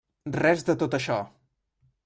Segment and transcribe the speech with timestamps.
[0.35, 1.21] Res de tot això.